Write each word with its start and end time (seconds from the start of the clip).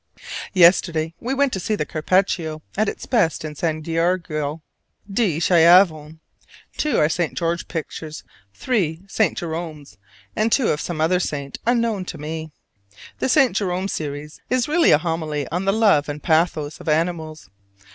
Yesterday 0.53 1.13
we 1.19 1.35
went 1.35 1.53
to 1.53 1.59
see 1.59 1.77
Carpaccio 1.77 2.63
at 2.75 2.87
his 2.87 3.05
best 3.05 3.45
in 3.45 3.53
San 3.53 3.83
Giorgio 3.83 4.63
di 5.07 5.39
Schiavone: 5.39 6.17
two 6.75 6.97
are 6.97 7.07
St. 7.07 7.35
George 7.37 7.67
pictures, 7.67 8.23
three 8.51 9.03
St. 9.07 9.37
Jeromes, 9.37 9.97
and 10.35 10.51
two 10.51 10.69
of 10.69 10.81
some 10.81 10.99
other 11.01 11.19
saint 11.19 11.59
unknown 11.67 12.05
to 12.05 12.17
me. 12.17 12.49
The 13.19 13.29
St. 13.29 13.55
Jerome 13.55 13.87
series 13.87 14.41
is 14.49 14.67
really 14.67 14.89
a 14.89 14.97
homily 14.97 15.47
on 15.49 15.65
the 15.65 15.71
love 15.71 16.09
and 16.09 16.23
pathos 16.23 16.79
of 16.79 16.89
animals. 16.89 17.51